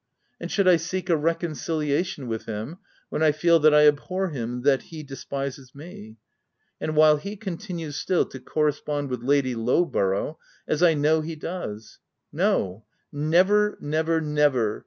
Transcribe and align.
And 0.39 0.49
should 0.49 0.67
I 0.67 0.77
seek 0.77 1.11
a 1.11 1.15
reconciliation 1.15 2.25
with 2.27 2.45
him, 2.47 2.79
when 3.09 3.21
I 3.21 3.31
feel 3.31 3.59
that 3.59 3.71
I 3.75 3.85
abhor 3.87 4.29
him, 4.29 4.53
and 4.55 4.63
that 4.63 4.81
he 4.89 5.03
despises 5.03 5.75
me?— 5.75 6.15
and 6.81 6.95
while 6.95 7.17
he 7.17 7.35
continues 7.35 7.97
still 7.97 8.25
to 8.29 8.39
correspond 8.39 9.11
with 9.11 9.21
Lady 9.21 9.53
Lowborough, 9.53 10.37
as 10.67 10.81
I 10.81 10.95
know 10.95 11.21
he 11.21 11.35
does? 11.35 11.99
No, 12.33 12.83
never, 13.11 13.77
never, 13.79 14.19
never 14.19 14.79